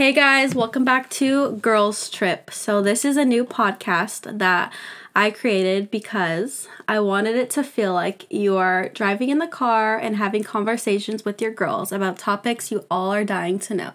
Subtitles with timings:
[0.00, 2.50] Hey guys, welcome back to Girls Trip.
[2.54, 4.72] So, this is a new podcast that
[5.14, 9.98] I created because I wanted it to feel like you are driving in the car
[9.98, 13.90] and having conversations with your girls about topics you all are dying to know.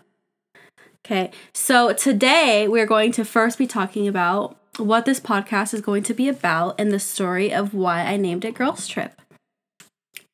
[1.03, 6.03] Okay, so today we're going to first be talking about what this podcast is going
[6.03, 9.19] to be about and the story of why I named it Girls Trip.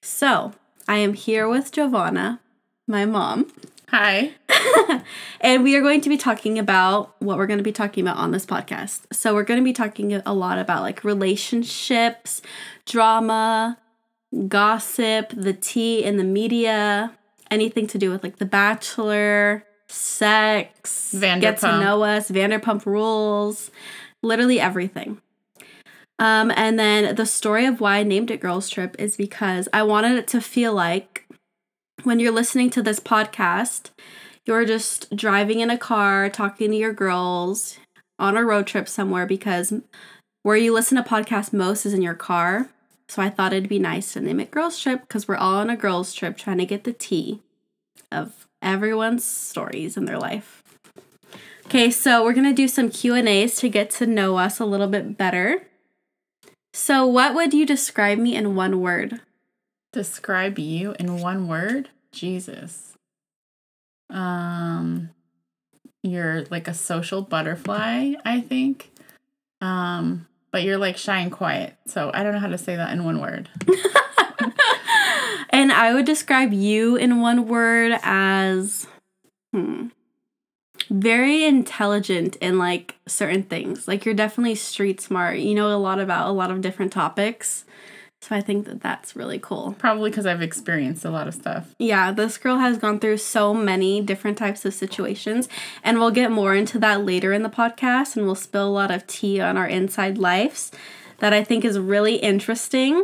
[0.01, 0.51] So,
[0.89, 2.41] I am here with Giovanna,
[2.89, 3.49] my mom.
[3.91, 4.31] Hi.
[5.41, 8.15] and we are going to be talking about what we're going to be talking about
[8.15, 9.01] on this podcast.
[9.11, 12.41] So, we're going to be talking a lot about like relationships,
[12.85, 13.77] drama,
[14.47, 17.11] gossip, the tea in the media,
[17.51, 21.41] anything to do with like The Bachelor, sex, Vanderpump.
[21.41, 23.71] get to know us, Vanderpump rules,
[24.21, 25.19] literally everything.
[26.17, 29.83] Um, and then the story of why I named it Girls Trip is because I
[29.83, 31.20] wanted it to feel like
[32.03, 33.89] when you're listening to this podcast,
[34.45, 37.77] you're just driving in a car, talking to your girls
[38.17, 39.73] on a road trip somewhere because
[40.43, 42.69] where you listen to podcasts most is in your car.
[43.07, 45.69] So I thought it'd be nice to name it Girls Trip because we're all on
[45.69, 47.41] a girls trip trying to get the tea
[48.11, 50.63] of everyone's stories in their life.
[51.65, 54.87] Okay, so we're going to do some Q&As to get to know us a little
[54.87, 55.61] bit better.
[56.73, 59.19] So what would you describe me in one word?
[59.91, 61.89] Describe you in one word?
[62.11, 62.93] Jesus.
[64.09, 65.09] Um
[66.03, 68.91] you're like a social butterfly, I think.
[69.59, 71.75] Um but you're like shy and quiet.
[71.87, 73.49] So I don't know how to say that in one word.
[75.49, 78.87] and I would describe you in one word as
[79.53, 79.87] hmm,
[80.89, 83.87] very intelligent in like certain things.
[83.87, 85.39] Like you're definitely street smart.
[85.39, 87.65] You know a lot about a lot of different topics.
[88.21, 89.75] So I think that that's really cool.
[89.79, 91.73] Probably because I've experienced a lot of stuff.
[91.79, 95.49] Yeah, this girl has gone through so many different types of situations,
[95.83, 98.91] and we'll get more into that later in the podcast, and we'll spill a lot
[98.91, 100.71] of tea on our inside lives
[101.17, 103.03] that I think is really interesting.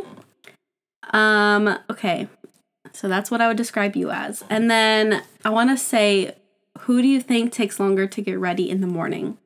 [1.12, 2.28] Um, okay.
[2.92, 4.44] So that's what I would describe you as.
[4.48, 6.36] And then I want to say
[6.80, 9.38] who do you think takes longer to get ready in the morning?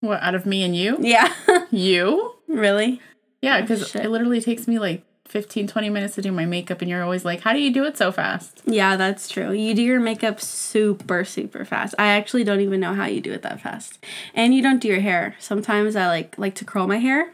[0.00, 0.96] What, out of me and you?
[1.00, 1.32] Yeah.
[1.70, 2.34] You?
[2.48, 3.00] really?
[3.42, 4.04] Yeah, Oh, because shit.
[4.04, 7.24] it literally takes me like 15, 20 minutes to do my makeup, and you're always
[7.24, 8.62] like, how do you do it so fast?
[8.66, 9.52] Yeah, that's true.
[9.52, 11.94] You do your makeup super, super fast.
[11.98, 14.04] I actually don't even know how you do it that fast.
[14.34, 15.36] And you don't do your hair.
[15.38, 17.32] Sometimes I like like to curl my hair.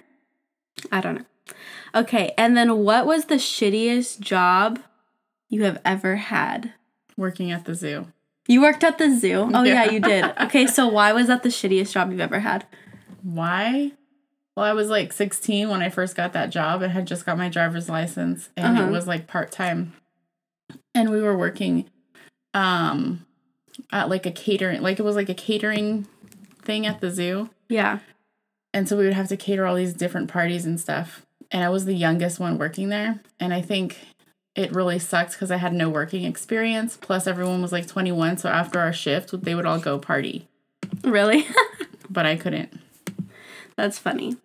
[0.92, 1.24] I don't know.
[1.94, 4.78] Okay, and then what was the shittiest job
[5.48, 6.74] you have ever had?
[7.16, 8.08] Working at the zoo.
[8.46, 9.50] You worked at the zoo.
[9.54, 9.90] Oh yeah, Yeah.
[9.90, 10.24] you did.
[10.42, 12.66] Okay, so why was that the shittiest job you've ever had?
[13.22, 13.92] Why?
[14.56, 16.82] Well, I was like 16 when I first got that job.
[16.82, 18.88] I had just got my driver's license and Uh-huh.
[18.88, 19.92] it was like part time.
[20.94, 21.88] And we were working
[22.54, 23.26] um
[23.92, 26.06] at like a catering like it was like a catering
[26.62, 27.50] thing at the zoo.
[27.68, 27.98] Yeah.
[28.72, 31.24] And so we would have to cater all these different parties and stuff.
[31.50, 33.20] And I was the youngest one working there.
[33.38, 33.98] And I think
[34.54, 36.96] it really sucked because I had no working experience.
[37.00, 38.38] Plus, everyone was like 21.
[38.38, 40.48] So after our shift, they would all go party.
[41.04, 41.46] Really?
[42.10, 42.78] But I couldn't.
[43.76, 44.36] That's funny.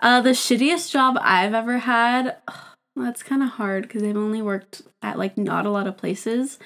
[0.00, 2.36] Uh, the shittiest job I've ever had.
[2.96, 6.58] That's kind of hard because I've only worked at like not a lot of places.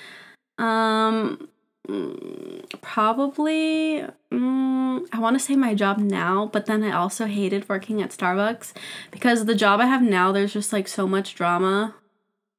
[0.59, 1.48] Um,
[1.87, 4.04] mm, probably.
[4.32, 8.10] Mm, I want to say my job now, but then I also hated working at
[8.10, 8.72] Starbucks
[9.10, 11.94] because the job I have now, there's just like so much drama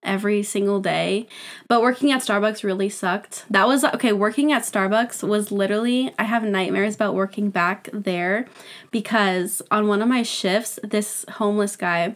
[0.06, 1.28] every single day.
[1.68, 3.46] But working at Starbucks really sucked.
[3.50, 8.48] That was okay, working at Starbucks was literally I have nightmares about working back there
[8.92, 12.16] because on one of my shifts, this homeless guy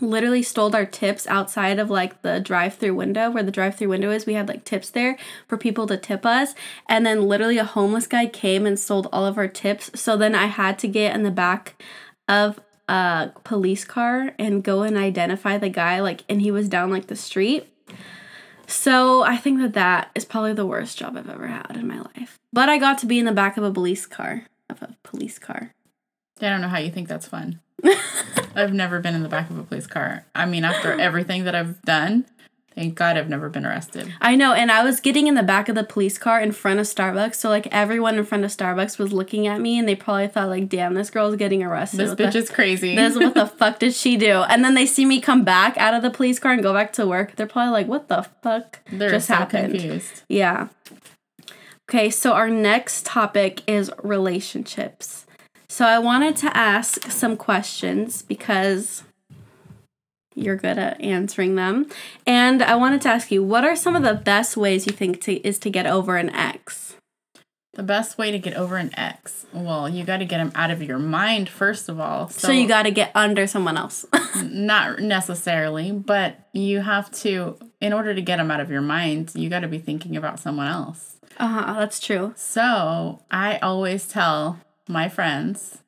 [0.00, 4.24] literally stole our tips outside of like the drive-through window where the drive-through window is.
[4.24, 6.54] We had like tips there for people to tip us,
[6.88, 9.90] and then literally a homeless guy came and stole all of our tips.
[10.00, 11.82] So then I had to get in the back
[12.26, 12.58] of
[12.92, 17.06] a police car and go and identify the guy like and he was down like
[17.06, 17.66] the street.
[18.66, 22.00] So I think that that is probably the worst job I've ever had in my
[22.00, 22.38] life.
[22.52, 25.38] But I got to be in the back of a police car, of a police
[25.38, 25.72] car.
[26.40, 27.60] I don't know how you think that's fun.
[28.54, 30.26] I've never been in the back of a police car.
[30.34, 32.26] I mean, after everything that I've done,
[32.74, 34.12] thank God I've never been arrested.
[34.20, 36.80] I know, and I was getting in the back of the police car in front
[36.80, 39.94] of Starbucks, so like everyone in front of Starbucks was looking at me, and they
[39.94, 42.94] probably thought like, "Damn, this girl's getting arrested." This What bitch the- is crazy.
[43.02, 44.42] This what the fuck did she do?
[44.42, 46.92] And then they see me come back out of the police car and go back
[46.94, 47.36] to work.
[47.36, 50.22] They're probably like, "What the fuck They're just so happened?" confused.
[50.28, 50.68] Yeah.
[51.90, 55.26] Okay, so our next topic is relationships.
[55.68, 59.04] So I wanted to ask some questions because
[60.34, 61.86] you're good at answering them.
[62.26, 65.20] And I wanted to ask you, what are some of the best ways you think
[65.22, 66.96] to is to get over an ex?
[67.74, 70.70] The best way to get over an ex, well, you got to get him out
[70.70, 72.28] of your mind first of all.
[72.28, 74.04] So, you got to get under someone else.
[74.42, 79.32] not necessarily, but you have to in order to get him out of your mind,
[79.34, 81.16] you got to be thinking about someone else.
[81.38, 81.72] uh huh.
[81.78, 82.34] That's true.
[82.36, 85.78] So, I always tell my friends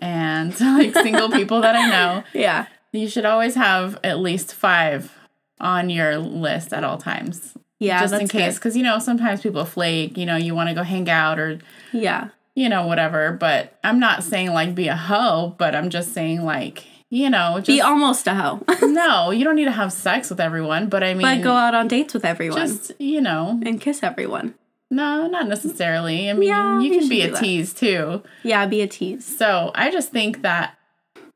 [0.00, 2.66] and like single people that I know, Yeah.
[2.92, 5.12] You should always have at least 5
[5.60, 7.54] on your list at all times.
[7.78, 8.00] Yeah.
[8.00, 10.82] just in case cuz you know, sometimes people flake, you know, you want to go
[10.84, 11.58] hang out or
[11.92, 12.28] Yeah.
[12.54, 13.32] you know, whatever.
[13.32, 17.54] But I'm not saying like be a hoe, but I'm just saying like, you know,
[17.56, 20.88] just Be almost a hoe, no, you don't need to have sex with everyone.
[20.88, 24.02] But I mean, but go out on dates with everyone just you know, and kiss
[24.04, 24.54] everyone.
[24.90, 26.30] no, not necessarily.
[26.30, 28.22] I mean, Yeah, you you can be a tease too.
[28.44, 28.64] Yeah.
[28.66, 29.24] Be a tease.
[29.24, 30.74] So I just think that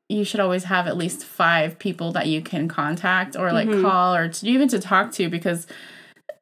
[0.09, 3.83] you should always have at least five people that you can contact or like Mhm.
[3.83, 5.67] call or to, even to talk to because.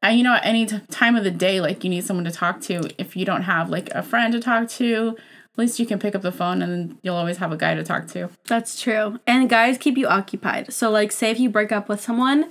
[0.05, 2.31] uh, you know, at any t- time of the day, like you need someone to
[2.31, 2.91] talk to.
[2.99, 6.15] If you don't have like a friend to talk to, at least you can pick
[6.15, 8.29] up the phone and you'll always have a guy to talk to.
[8.47, 9.19] That's true.
[9.27, 10.75] And guys keep you occupied.
[10.75, 12.51] So like say if you break up with someone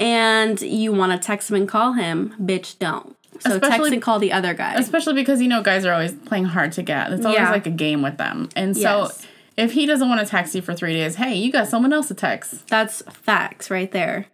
[0.00, 3.16] and you want to text him and call him, bitch don't.
[3.40, 4.74] So text and call the other guy.
[4.74, 7.12] Especially because you know guys are always playing hard to get.
[7.12, 7.50] It's always Yeah.
[7.52, 8.48] like a game with them.
[8.56, 9.26] And so Yes.
[9.58, 12.08] If he doesn't want to text you for three days, hey, you got someone else
[12.08, 12.68] to text.
[12.68, 14.26] That's facts right there.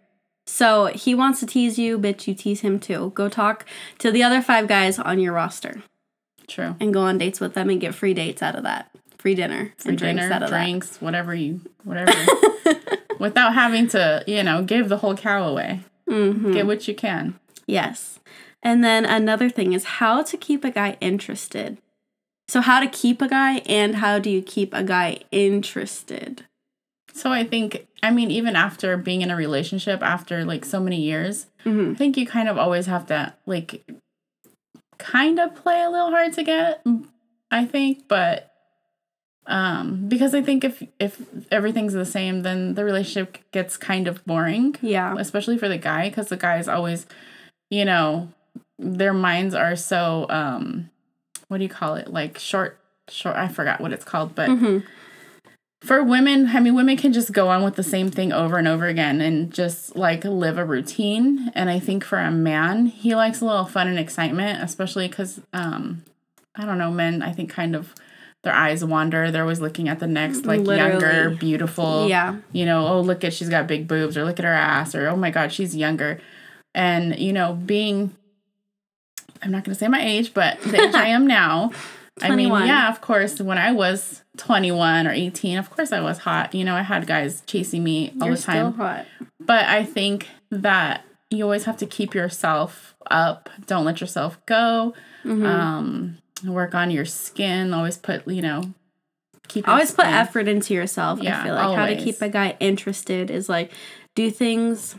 [0.45, 3.11] So he wants to tease you, bitch, you tease him too.
[3.15, 3.65] Go talk
[3.97, 5.81] to the other five guys on your roster
[6.47, 6.75] True.
[6.79, 8.91] and go on dates with them and get free dates out of that.
[9.17, 12.13] Free dinner For and drinks dinner, out of drinks, whatever you, whatever.
[13.19, 15.79] Without having to, you know, give the whole cow away.
[16.05, 16.13] that.
[16.13, 17.39] hmm Get what you can.
[17.65, 18.19] Yes.
[18.61, 21.79] And then another thing is how to keep a guy interested.
[22.47, 26.45] So how to keep a guy and how do you keep a guy interested?
[27.13, 31.01] So I think, I mean, even after being in a relationship after like so many
[31.01, 33.83] years, hmm I think you kind of always have to like
[34.97, 36.85] kind of play a little hard to get,
[37.51, 38.51] I think, but
[39.47, 41.21] um because I think if if
[41.51, 45.15] everything's the same then the relationship gets kind of boring, Yeah.
[45.19, 47.05] especially for the guy cuz the guys always
[47.69, 48.29] you know,
[48.79, 50.89] their minds are so um
[51.47, 52.11] what do you call it?
[52.11, 54.79] Like short short I forgot what it's called, but hmm
[55.81, 58.67] for women, I mean, women can just go on with the same thing over and
[58.67, 61.51] over again and just like live a routine.
[61.53, 65.41] And I think for a man, he likes a little fun and excitement, especially because,
[65.53, 66.03] um,
[66.55, 67.93] I don't know, men, I think kind of
[68.43, 69.29] their eyes wander.
[69.29, 72.37] They're always looking at the next, like younger, beautiful, Yeah.
[72.51, 75.07] you know, oh, look at she's got big boobs, or look at her ass, or
[75.07, 76.19] oh my God, she's younger.
[76.73, 78.15] And, you know, being,
[79.45, 81.71] I'm not going to say my age, but the age I am now.
[82.19, 82.31] 21.
[82.31, 86.19] I mean, yeah, of course, when I was 21 or 18, of course I was
[86.19, 86.53] hot.
[86.55, 88.55] You know, I had guys chasing me all You're the time.
[88.55, 89.05] still hot.
[89.39, 93.49] But I think that you always have to keep yourself up.
[93.67, 94.93] Don't let yourself go.
[95.25, 95.45] Mhm.
[95.45, 97.73] Um, work on your skin.
[97.73, 98.73] Always put, you know,
[99.49, 101.21] keep always put effort into yourself.
[101.21, 103.71] Yeah, I feel like how to keep a guy interested is like
[104.15, 104.95] do things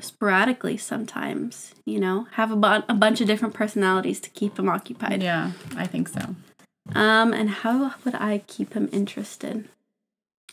[0.00, 4.68] sporadically sometimes, you know, have a, bu- a bunch of different personalities to keep him
[4.68, 5.22] occupied.
[5.22, 6.34] Yeah, I think so.
[6.94, 9.68] Um, and how would I keep him interested?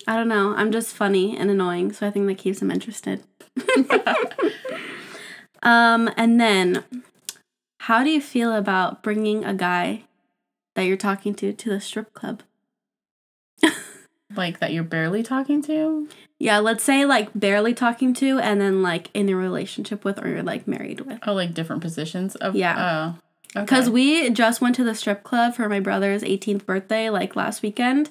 [0.07, 0.55] I don't know.
[0.55, 3.23] I'm just funny and annoying, so I think that keeps him interested.
[5.63, 6.83] um, and then
[7.81, 10.03] how do you feel about bringing a guy
[10.75, 12.43] that you're talking to to the strip club?
[14.35, 16.07] Like that you're barely talking to.
[16.39, 20.27] Yeah, let's say like barely talking to and then like in a relationship with or
[20.27, 21.19] you're like married with.
[21.27, 23.13] Oh, like different positions of Yeah.
[23.15, 23.65] Oh, okay.
[23.65, 27.61] Because we just went to the strip club for my brother's 18th birthday like last
[27.61, 28.09] weekend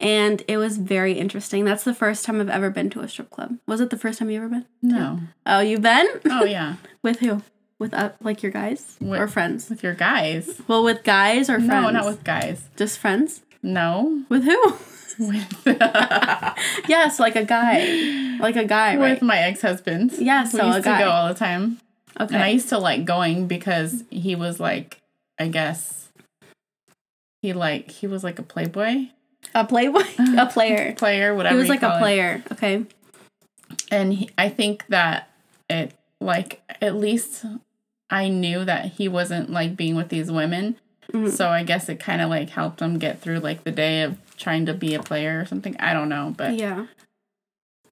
[0.00, 1.64] and it was very interesting.
[1.64, 3.58] That's the first time I've ever been to a strip club.
[3.66, 4.66] Was it the first time you ever been?
[4.82, 5.20] no.
[5.46, 6.06] Oh, you've been?
[6.26, 7.42] Oh yeah, with who?
[7.80, 9.68] With uh, like your guys With- or friends?
[9.68, 10.60] with your guys.
[10.68, 11.68] Well, with guys or friends?
[11.68, 12.68] No, not with guys.
[12.76, 13.42] just friends.
[13.64, 14.76] No, With who?
[15.18, 15.62] With
[16.88, 19.12] yes, like a guy, like a guy, right?
[19.12, 20.12] with my ex husband.
[20.18, 21.78] Yeah, we so a used to go all the time,
[22.20, 22.34] okay.
[22.34, 25.00] and I used to like going because he was like,
[25.38, 26.10] I guess,
[27.42, 29.08] he like he was like a playboy
[29.54, 30.04] a playboy,
[30.38, 30.94] a player.
[30.94, 31.54] player, whatever.
[31.54, 32.00] He was like a call it.
[32.00, 32.42] player.
[32.52, 32.84] Okay.
[33.90, 35.30] and he, I think that
[35.68, 37.44] it like at least
[38.10, 40.76] I knew that he wasn't like being with these women.
[41.12, 41.30] Mhm.
[41.30, 44.16] So I guess it kind of like helped him get through like the day of
[44.36, 45.76] trying to be a player or something.
[45.78, 46.86] I don't know, but Yeah.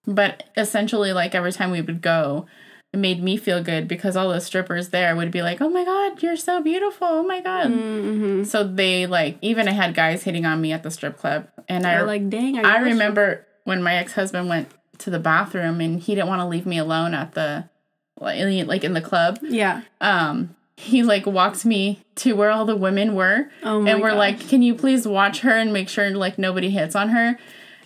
[0.07, 2.47] but essentially like every time we would go,
[2.92, 5.85] it made me feel good because all the strippers there would be like, "Oh my
[5.85, 7.07] god, you're so beautiful.
[7.09, 8.42] Oh my god." Mm-hmm.
[8.45, 11.87] So they like even I had guys hitting on me at the strip club and
[11.87, 12.64] I They're like, dang.
[12.64, 16.40] I wish- remember when my ex husband went to the bathroom and he didn't want
[16.40, 17.69] to leave me alone at the
[18.21, 19.38] like in the club.
[19.42, 19.81] Yeah.
[20.00, 24.19] Um, he like walked me to where all the women were Oh and we're gosh.
[24.19, 27.38] like can you please watch her and make sure like nobody hits on her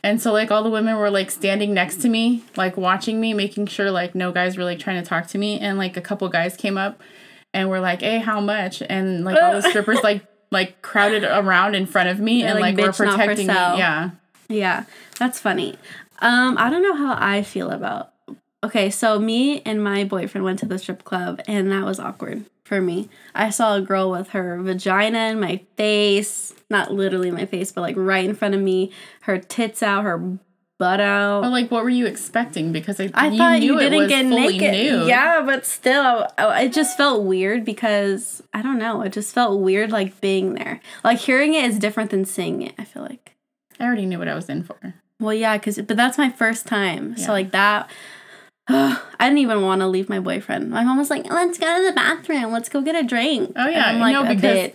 [0.03, 3.35] and so like all the women were like standing next to me like watching me
[3.35, 6.01] making sure like no guys were like trying to talk to me and like a
[6.01, 7.01] couple guys came up
[7.53, 11.75] and were like hey how much and like all the strippers like like crowded around
[11.75, 13.77] in front of me They're and like, like, were "Bitch, not for protecting me sale."
[13.79, 14.11] yeah
[14.49, 14.85] Yeah,
[15.19, 15.75] that's funny.
[16.21, 18.13] Um, I don't know how I feel about.
[18.63, 22.45] Okay, so me and my boyfriend went to the strip club, and that was awkward
[22.67, 23.09] for me.
[23.35, 27.81] I saw a girl with her vagina in my face, not literally my face, but
[27.83, 28.91] like right in front of me,
[29.23, 30.39] her tits out, her
[30.79, 31.41] butt out.
[31.41, 34.27] but like what were you expecting because I, I you thought knew you didn't get
[34.27, 34.73] naked.
[34.73, 35.09] nude.
[35.09, 39.03] Yeah, but still, it just felt weird because I don't know.
[39.03, 40.81] It just felt weird, like being there.
[41.05, 42.75] Like hearing it is different than seeing it.
[42.79, 43.33] I feel like.
[43.79, 46.67] I already knew what I was in for Well, yeah, cause but that's my first
[46.67, 47.15] time.
[47.17, 47.27] Yeah.
[47.27, 47.91] So like that,
[48.69, 50.71] I didn't even want to leave my boyfriend.
[50.71, 52.51] My mom was like, "Let's go to the bathroom.
[52.53, 54.75] Let's go get a drink." Oh, yeah, And I'm know, like, because- "Okay."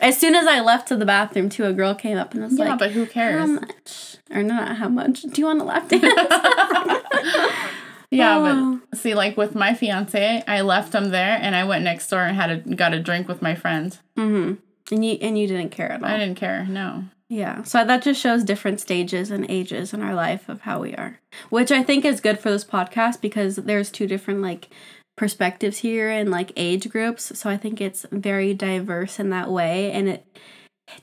[0.00, 2.58] As soon as I left to the bathroom, too, a girl came up and was
[2.58, 3.38] yeah like, but who cares?
[3.38, 5.22] "How much?" Or not how much?
[5.22, 6.02] Do you want to lap dance?
[8.10, 8.80] Yeah, Oh.
[8.90, 12.20] but see, like with my fiance, I left him there and I went next door
[12.20, 13.96] and had a got a drink with my friend.
[14.18, 14.54] mm-hmm.
[14.94, 16.08] And you and you didn't care at all.
[16.08, 16.66] I didn't care.
[16.68, 17.04] No.
[17.32, 17.62] Yeah.
[17.62, 21.18] So that just shows different stages and ages in our life of how we are,
[21.48, 24.68] which I think is good for this podcast because there's two different like
[25.16, 27.38] perspectives here and like age groups.
[27.38, 30.26] So I think it's very diverse in that way and it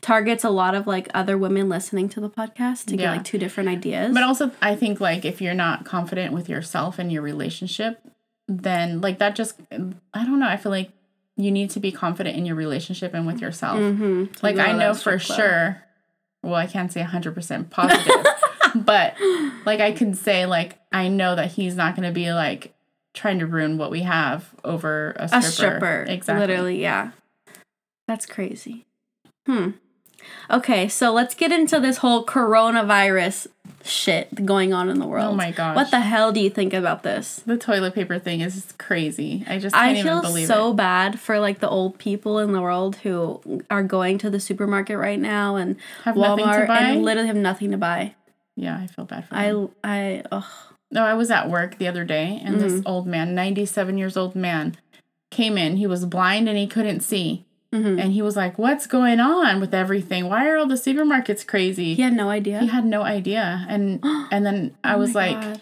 [0.01, 3.39] targets a lot of like other women listening to the podcast to get like two
[3.39, 4.13] different ideas.
[4.13, 8.07] But also, I think like if you're not confident with yourself and your relationship,
[8.47, 10.47] then like that just I don't know.
[10.47, 10.91] I feel like
[11.37, 13.79] you need to be confident in your relationship and with yourself.
[13.79, 14.25] mm-hmm.
[14.43, 15.83] Like I know for sure.
[16.41, 18.25] Well, I can't say 100% positive,
[18.75, 19.15] but
[19.65, 22.73] like I can say like I know that he's not going to be like
[23.13, 25.47] trying to ruin what we have over a stripper.
[25.47, 26.05] a stripper.
[26.07, 26.47] Exactly.
[26.47, 27.11] Literally, yeah.
[28.07, 28.85] That's crazy.
[29.45, 29.71] Hmm.
[30.49, 33.47] Okay, so let's get into this whole coronavirus
[33.83, 35.33] shit going on in the world.
[35.33, 35.75] Oh my gosh.
[35.75, 37.41] What the hell do you think about this?
[37.45, 39.43] The toilet paper thing is crazy.
[39.47, 40.75] I just can't I even feel so it.
[40.75, 44.97] bad for like the old people in the world who are going to the supermarket
[44.97, 46.79] right now and Have nothing to Walmart buy?
[46.79, 48.15] and literally have nothing to buy.
[48.55, 49.69] Yeah, I feel bad for them.
[49.83, 50.43] I I ugh.
[50.91, 52.67] No, I was at work the other day and Mm-hmm.
[52.67, 54.75] this old man, 97 years old man,
[55.31, 55.77] came in.
[55.77, 57.45] He was blind and he couldn't see.
[57.73, 58.01] Mhm.
[58.01, 60.27] And he was like, What's going on with everything?
[60.27, 61.93] Why are all the supermarkets crazy?
[61.93, 62.59] He had no idea.
[62.59, 63.65] He had no idea.
[63.69, 63.99] And
[64.31, 65.61] and then I Oh was like, God.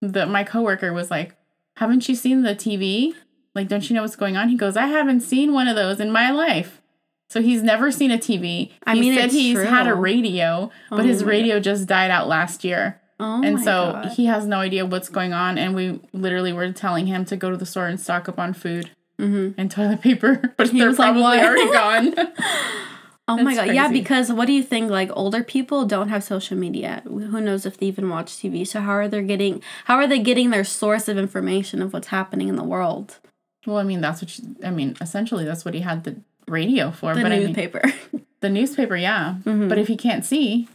[0.00, 1.36] the my coworker was like,
[1.76, 3.12] Haven't you seen the TV?
[3.54, 4.48] Like, don't you know what's going on?
[4.48, 6.80] He goes, I haven't seen one of those in my life.
[7.28, 8.68] So he's never seen a TV.
[8.68, 12.28] He I mean, said he's had a radio, but Oh his radio just died out
[12.28, 13.00] last year.
[13.18, 14.12] oh and so God.
[14.12, 15.58] he has no idea what's going on.
[15.58, 18.52] And we literally were telling him to go to the store and stock up on
[18.54, 18.90] food
[19.20, 19.54] Mhm.
[19.56, 22.14] and toilet paper, but He they're like, probably "What?" already gone.
[23.28, 23.74] Oh my god.
[23.74, 27.02] Yeah, because what do you think like older people don't have social media.
[27.04, 28.64] Who knows if they even watch TV.
[28.64, 32.06] So how are they getting how are they getting their source of information of what's
[32.08, 33.18] happening in the world?
[33.66, 34.96] well, I mean, that's what you, I mean.
[35.00, 36.14] Essentially, that's what he had the
[36.46, 37.16] radio for.
[37.16, 37.82] The but I mean, newspaper.
[38.42, 39.38] the newspaper, yeah.
[39.44, 39.68] Mhm.
[39.68, 40.68] But if he can't see,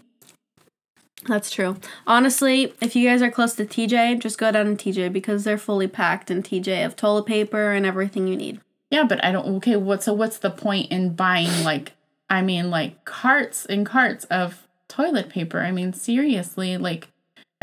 [1.27, 1.77] That's true.
[2.07, 5.57] Honestly, if you guys are close to TJ, just go down to TJ because they're
[5.57, 8.59] fully packed in TJ of toilet paper and everything you need.
[8.89, 9.03] yeah.
[9.03, 9.47] But I don't.
[9.57, 10.03] Okay, what?
[10.03, 11.93] So what's the point in buying like?
[12.29, 15.59] I mean, like carts and carts of toilet paper.
[15.59, 17.09] I mean, seriously, like.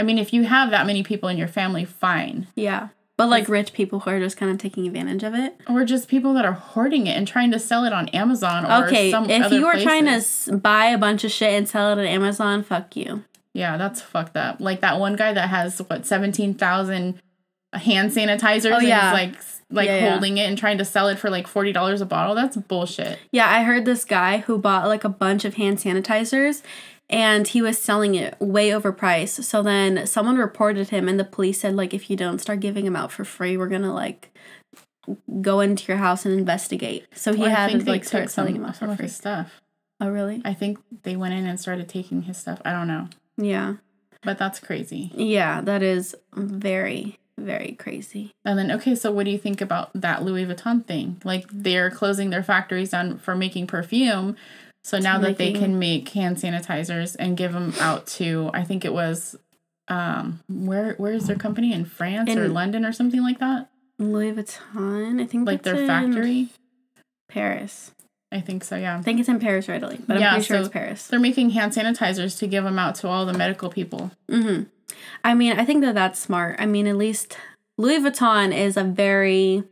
[0.00, 2.46] I mean, if you have that many people in your family, fine.
[2.54, 2.88] Yeah.
[3.16, 5.56] But like rich people who are just kind of taking advantage of it.
[5.68, 8.86] Or just people that are hoarding it and trying to sell it on Amazon or
[8.86, 11.98] Okay, some if you are trying to buy a bunch of shit and sell it
[11.98, 13.24] on Amazon, fuck you.
[13.58, 14.60] Yeah, that's fucked up.
[14.60, 17.20] Like that one guy that has what seventeen thousand
[17.72, 18.72] hand sanitizers.
[18.72, 19.12] Oh, and yeah.
[19.12, 19.34] like
[19.70, 20.10] like Yeah, yeah.
[20.12, 22.34] holding it and trying to sell it for like forty dollars a bottle.
[22.34, 23.18] That's bullshit.
[23.32, 26.62] Yeah, I heard this guy who bought like a bunch of hand sanitizers
[27.10, 29.42] and he was selling it way overpriced.
[29.44, 32.84] So then someone reported him and the police said like if you don't start giving
[32.84, 34.30] them out for free, we're going to like
[35.40, 37.06] go into your house and investigate.
[37.14, 39.04] So he Well, had to like start selling some, them out for of free.
[39.06, 39.60] his stuff.
[40.00, 40.40] Oh, really?
[40.44, 42.60] I think they went in and started taking his stuff.
[42.64, 43.76] I don't know, Yeah.
[44.22, 45.10] but that's crazy.
[45.14, 48.32] Yeah, that is very very crazy.
[48.44, 51.20] And then okay, so what do you think about that Louis Vuitton thing?
[51.24, 54.36] Like they're closing their factories down for making perfume.
[54.82, 58.84] So now that they can make hand sanitizers and give them out to, I think
[58.84, 59.36] it was,
[59.88, 63.68] um, where where is their company in France or London or something like that?
[64.00, 66.48] Louis Vuitton, I think Like their in factory.
[67.28, 67.92] Paris.
[68.30, 68.76] I think so.
[68.76, 70.68] Yeah, I think it's in Paris or Italy, but Yeah, I'm pretty sure so- it's
[70.68, 71.06] Paris.
[71.06, 74.10] they're making hand sanitizers to give them out to all the medical people.
[74.28, 74.62] hmm
[75.24, 76.56] I mean, I think that that's smart.
[76.58, 77.36] I mean, at least
[77.76, 79.62] Louis Vuitton is a very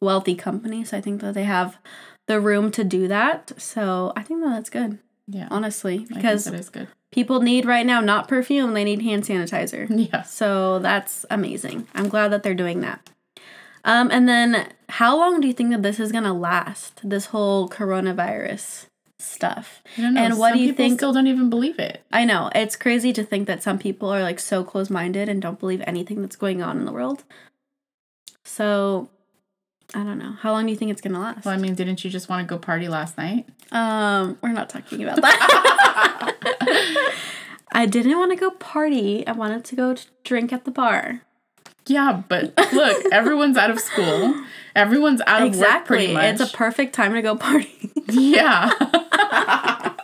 [0.00, 1.76] wealthy company, so I think that they have
[2.26, 3.52] the room to do that.
[3.58, 5.48] So I think that that's good, Yeah.
[5.50, 6.88] honestly, because that is good.
[7.12, 9.86] people need right now not perfume, they need hand sanitizer.
[10.12, 10.22] Yeah.
[10.22, 11.86] So that's amazing.
[11.94, 13.08] I'm glad that they're doing that.
[13.86, 17.00] Um, and then how long do you think that this is gonna last?
[17.08, 18.86] This whole coronavirus
[19.18, 19.80] stuff.
[19.96, 20.20] I don't know.
[20.20, 22.02] And what Some do you people think- Still don't even believe it.
[22.12, 25.40] I know it's crazy to think that some people are like so close minded and
[25.40, 27.24] don't believe anything that's going on in the world.
[28.44, 29.08] So
[29.94, 30.32] I don't know.
[30.32, 31.44] How long do you think it's gonna last?
[31.44, 33.46] Well, I mean, didn't you just want to go party last night?
[33.70, 36.34] Um, we're not talking about that.
[37.72, 39.26] I didn't want to go party.
[39.26, 41.22] I wanted to go drink at the bar.
[41.86, 44.34] Yeah, but look, everyone's out of school.
[44.74, 46.40] Everyone's out of work pretty much.
[46.40, 47.92] It's a perfect time to go party.
[48.10, 48.70] yeah.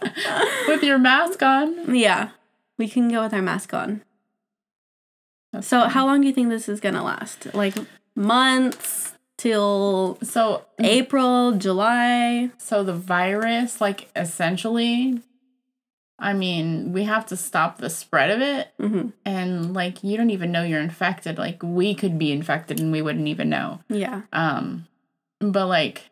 [0.68, 1.94] With your mask on.
[1.94, 2.30] yeah.
[2.78, 4.02] We can go with our mask on.
[5.52, 5.90] That's So, fine.
[5.90, 7.54] how long do you think this is going to last?
[7.54, 7.74] Like
[8.16, 12.50] months till So April, July?
[12.58, 15.20] so the virus, like essentially,
[16.22, 18.68] I mean, we have to stop the spread of it.
[18.78, 21.36] hmm And like you don't even know you're infected.
[21.36, 23.80] Like we could be infected and we wouldn't even know.
[23.88, 24.22] Yeah.
[24.32, 24.86] Um
[25.40, 26.10] but like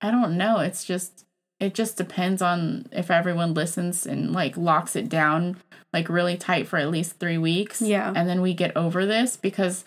[0.00, 0.58] I don't know.
[0.58, 1.26] It's just
[1.60, 5.58] it just depends on if everyone listens and like locks it down
[5.92, 7.82] like really tight for at least 3 weeks.
[7.82, 8.12] Yeah.
[8.16, 9.84] And then we get over this because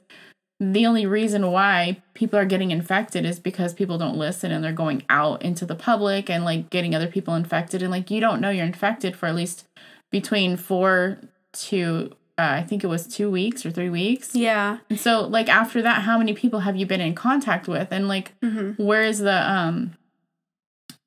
[0.71, 4.71] the only reason why people are getting infected is because people don't listen and they're
[4.71, 8.39] going out into the public and like getting other people infected and like you don't
[8.39, 9.65] know you're infected for at least
[10.09, 11.19] between 4
[11.53, 14.33] to uh, I think it was 2 weeks or 3 weeks.
[14.33, 14.79] Yeah.
[14.89, 18.07] And so like after that how many people have you been in contact with and
[18.07, 19.97] like hmm where is the um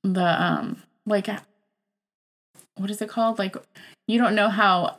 [0.03, 1.29] the um like
[2.77, 3.57] what is it called like
[4.07, 4.99] you don't know how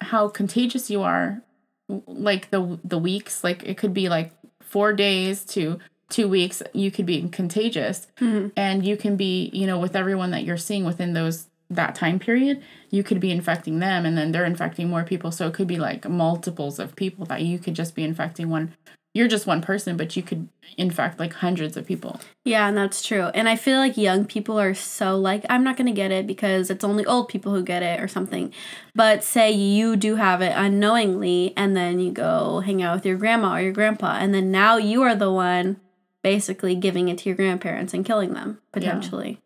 [0.00, 1.42] how contagious you are
[1.88, 5.78] like the the weeks like it could be like 4 days to
[6.10, 8.08] 2 weeks you could be contagious.
[8.18, 11.94] Hmm and you can be you know with everyone that you're seeing within those that
[11.94, 15.30] time period you could be infecting them and then they're infecting more people.
[15.32, 18.74] So it could be like multiples of people that you could just be infecting one
[19.16, 23.04] you're just one person but you could infect like hundreds of people Yeah, and that's
[23.04, 23.24] true.
[23.34, 26.28] And I feel like young people are so like, I'm not going to get it
[26.28, 28.52] because it's only old people who get it or something.
[28.94, 33.16] But say you do have it unknowingly, and then you go hang out with your
[33.16, 35.80] grandma or your grandpa, and then now you are the one
[36.22, 39.30] basically giving it to your grandparents and killing them potentially.
[39.30, 39.36] Yeah.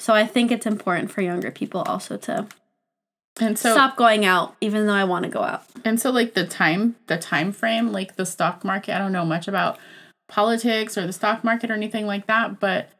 [0.00, 2.48] So I think it's important for younger people also to
[3.40, 5.64] and so stop going out, even though I want to go out.
[5.84, 9.24] and so like the time the time frame like the stock market i don't know
[9.24, 9.78] much about
[10.28, 12.90] politics or the stock market or anything like that but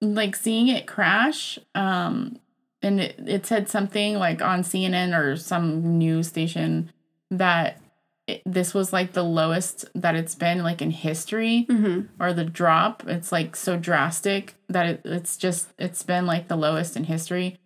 [0.00, 2.38] like seeing it crash um
[2.82, 6.90] and it, it said something like on cnn or some news station
[7.30, 7.78] that
[8.26, 12.44] it, this was like the lowest that it's been like in history hmm or the
[12.44, 13.02] drop.
[13.06, 17.58] It's like so drastic that it, it's just it's been like the lowest in history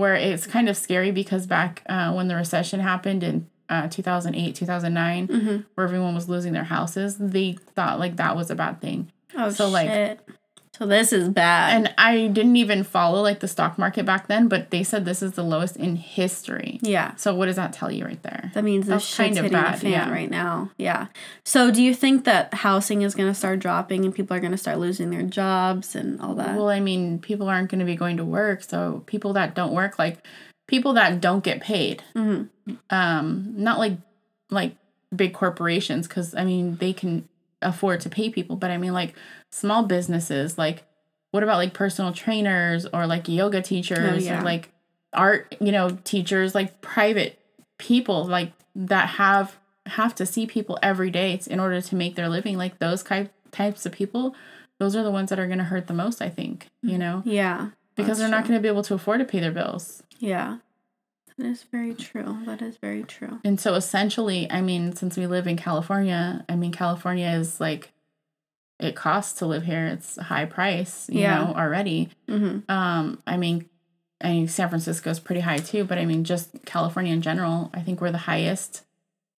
[0.00, 4.54] where it's kind of scary because back uh, when the recession happened in uh, 2008
[4.56, 8.80] 2009 hmm where everyone was losing their houses they thought like that was a bad
[8.80, 10.20] thing Oh, So, like- shit.
[10.80, 11.76] So this is bad.
[11.76, 15.20] and i didn't even follow like the stock market back then but they said this
[15.20, 17.14] is the lowest in history yeah.
[17.16, 19.44] so what does that tell you right there That means the That's shit's kind of
[19.44, 20.10] hitting bad, the fan yeah.
[20.10, 20.70] right now.
[20.78, 21.08] Yeah.
[21.44, 24.52] So do you think that housing is going to start dropping and people are going
[24.52, 26.56] to start losing their jobs and all that?
[26.56, 29.72] Well, I mean, people aren't going to be going to work, so people that don't
[29.74, 30.24] work, like
[30.66, 32.44] people that don't get paid, hmm
[32.88, 33.98] um, not like
[34.50, 34.76] like
[35.14, 37.28] big corporations, because I mean they can
[37.62, 39.14] afford to pay people, but I mean like
[39.50, 40.84] small businesses, like
[41.30, 44.40] what about like personal trainers or like yoga teachers yeah.
[44.40, 44.70] or like
[45.12, 47.38] art, you know, teachers, like private
[47.78, 52.28] people, like that have have to see people every day in order to make their
[52.28, 54.34] living, like those type types of people.
[54.78, 57.00] Those are the ones that are going to hurt the most, I think, you mm,
[57.00, 57.70] know, Yeah.
[57.96, 60.02] because they're not going to be able to afford to pay their bills.
[60.18, 60.58] Yeah.
[61.40, 62.36] That is very true.
[62.44, 63.40] That is very true.
[63.44, 67.92] And so essentially, I mean, since we live in California, I mean, California is like,
[68.78, 69.86] it costs to live here.
[69.86, 71.38] It's a high price, you Yeah.
[71.38, 72.10] know, already.
[72.28, 73.68] hmm Um, I mean,
[74.20, 77.70] I mean, San Francisco is pretty high too, but I mean, just California in general,
[77.72, 78.82] I think we're the highest.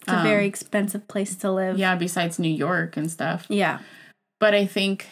[0.01, 1.79] It's a Um, very expensive place to live.
[1.79, 3.47] Yeah, besides New York and stuff.
[3.49, 3.79] Yeah.
[4.41, 5.07] But I think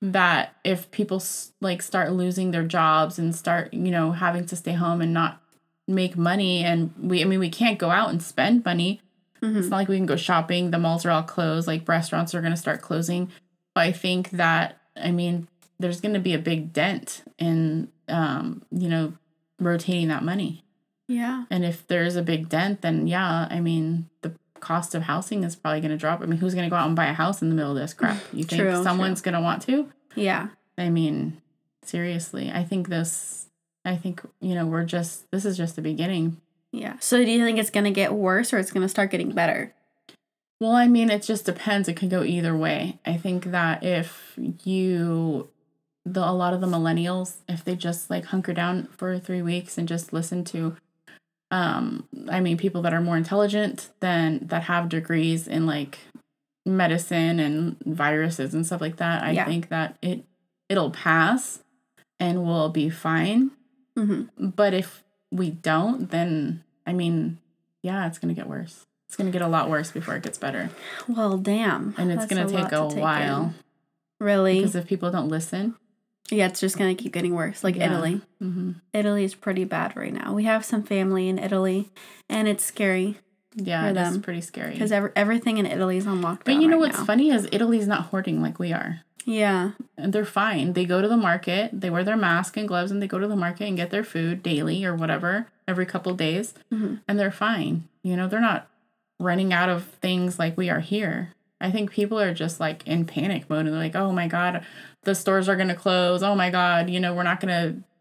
[0.00, 1.20] that if people
[1.60, 5.42] like start losing their jobs and start, you know, having to stay home and not
[5.88, 9.00] make money, and we, I mean, we can't go out and spend money.
[9.40, 10.70] hmm It's not like we can go shopping.
[10.70, 11.66] The malls are all closed.
[11.66, 13.30] Like restaurants are going to start closing.
[13.74, 18.62] But I think that, I mean, there's going to be a big dent in, um,
[18.70, 19.12] you know,
[19.60, 20.64] rotating that money.
[21.08, 21.44] Yeah.
[21.50, 25.54] And if there's a big dent, then yeah, I mean, the cost of housing is
[25.54, 26.20] probably going to drop.
[26.22, 27.76] I mean, who's going to go out and buy a house in the middle of
[27.76, 28.18] this crap?
[28.32, 29.88] You think True, someone's going to want to?
[30.14, 30.48] Yeah.
[30.78, 31.40] I mean,
[31.84, 33.45] seriously, I think this,
[33.86, 36.38] I think, you know, we're just, this is just the beginning.
[36.72, 36.96] Yeah.
[37.00, 39.72] So do you think it's gonna get worse or it's gonna start getting better?
[40.60, 41.88] Well, I mean, it just depends.
[41.88, 42.98] It could go either way.
[43.06, 45.48] I think that if you,
[46.04, 49.76] the a lot of the millennials, if they just like hunker down for three weeks
[49.78, 50.76] and just listen to,
[51.50, 55.98] um, I mean, people that are more intelligent than that have degrees in like
[56.64, 59.44] medicine and viruses and stuff like that, I Yeah.
[59.44, 60.24] think that it
[60.68, 61.62] it'll pass
[62.18, 63.50] and we'll be fine.
[63.96, 64.48] Mm-hmm.
[64.50, 67.38] But if we don't, then I mean,
[67.82, 68.84] yeah, it's gonna get worse.
[69.08, 70.70] It's gonna get a lot worse before it gets better,
[71.08, 71.94] Well, damn.
[71.96, 73.54] and it's gonna take a to while in.
[74.18, 74.58] Really?
[74.58, 75.74] because if people don't listen,
[76.30, 77.62] yeah, it's just gonna keep getting worse.
[77.62, 77.86] Like Yeah.
[77.92, 78.20] Italy.
[78.40, 80.32] hmm Italy is pretty bad right now.
[80.34, 81.88] We have some family in Italy,
[82.28, 83.18] and it's scary
[83.54, 84.72] yeah, that's pretty scary.
[84.72, 86.44] because every, everything in Italy is on lockdown.
[86.44, 87.04] But you know right what's now.
[87.06, 89.00] funny is Italy's not hoarding like we are.
[89.26, 89.72] Yeah.
[89.98, 90.72] And they're fine.
[90.72, 93.26] They go to the market, they wear their mask and gloves, and they go to
[93.28, 97.00] the market and get their food daily or whatever every couple days, Mhm.
[97.08, 97.84] and they're fine.
[98.04, 98.68] You know, they're not
[99.18, 101.32] running out of things like we are here.
[101.60, 104.64] I think people are just like in panic mode and they're like, oh my God,
[105.02, 106.22] the stores are going to close.
[106.22, 107.54] Oh my God, you know, we're not going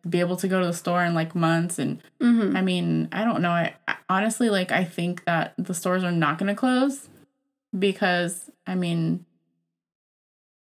[0.04, 1.80] to be able to go to the store in like months.
[1.80, 2.56] And Mm-hmm.
[2.56, 3.50] I mean, I don't know.
[3.52, 7.08] I, I honestly like, I think that the stores are not going to close
[7.78, 9.26] because, I mean,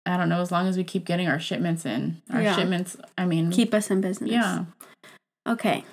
[0.05, 2.55] I don't know, as long as we keep getting our shipments in, our Yeah.
[2.55, 4.31] shipments, I mean, Keep us in business.
[4.31, 4.65] yeah.
[5.47, 5.83] Okay.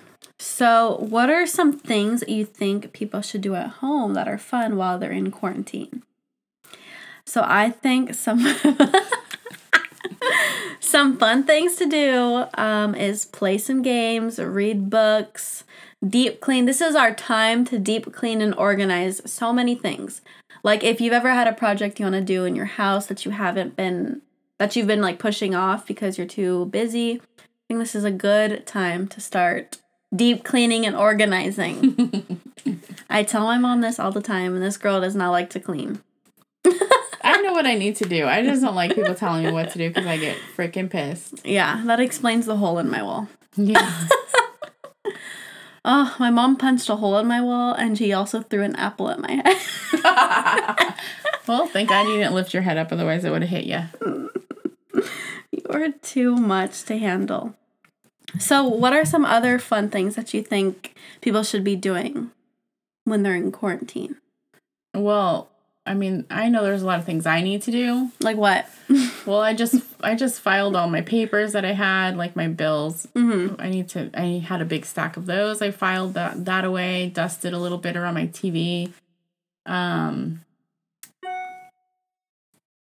[0.41, 4.39] So, what are some things that you think people should do at home that are
[4.39, 6.03] fun while they're in quarantine?
[7.27, 8.41] So, I think some
[10.81, 15.65] some fun things to do um, is play some games, read books,
[16.07, 16.65] deep clean.
[16.67, 20.21] This is our time to deep clean and organize so many things.
[20.63, 23.25] Like if you've ever had a project you want to do in your house that
[23.25, 24.23] you haven't been
[24.59, 28.11] that you've been like pushing off because you're too busy, I think this is a
[28.11, 29.79] good time to start
[30.15, 32.41] deep cleaning and organizing.
[33.11, 35.61] I tell my mom this all the time, and this girl does not like to
[35.61, 36.03] clean.
[36.65, 38.27] I know what I need to do.
[38.27, 41.47] I just don't like people telling me what to do because I get freaking pissed.
[41.47, 43.29] Yeah, that explains the hole in my wall.
[43.57, 44.07] Yeah.
[45.85, 49.11] Oh, my mom punched a hole in my wall, and she also threw an apple
[49.11, 49.57] at my head.
[51.49, 54.31] well, thank God you didn't lift your head up, otherwise it would have hit you.
[55.51, 57.55] You're too much to handle.
[58.39, 62.31] So, what are some other fun things that you think people should be doing
[63.05, 64.17] when they're in quarantine?
[64.95, 65.49] Well,
[65.89, 68.11] I mean, I know there's a lot of things I need to do.
[68.21, 68.69] Like what?
[69.27, 73.07] Well, I just I just filed all my papers that I had, like my bills.
[73.15, 73.61] Mm-hmm.
[73.61, 74.11] I need to.
[74.15, 75.61] I had a big stack of those.
[75.61, 78.91] I filed that that away, dusted a little bit around my TV.
[79.67, 80.47] Um,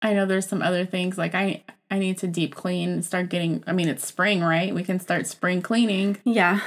[0.02, 1.62] I know there's some other things like I
[1.92, 3.62] I need to deep clean, start getting.
[3.66, 4.74] I mean, it's spring, right?
[4.74, 6.16] We can start spring cleaning.
[6.24, 6.60] Yeah.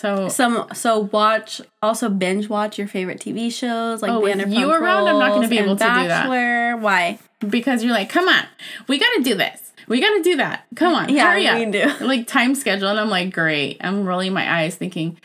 [0.00, 4.70] So Some so watch also binge watch your favorite TV shows like Oh, Vanderpump you
[4.72, 6.80] around, I'm not gonna be able to do that.
[6.80, 7.18] Why?
[7.46, 8.44] because you're like, come on,
[8.88, 9.72] we got to do this.
[9.88, 10.66] We got to do that.
[10.76, 11.58] Come on, Yeah, hurry up.
[11.58, 11.90] we do.
[12.06, 13.78] Like time schedule, and I'm like, great.
[13.80, 15.18] I'm rolling my eyes, thinking